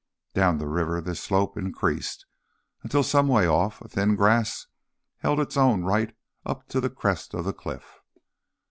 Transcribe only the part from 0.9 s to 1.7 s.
this slope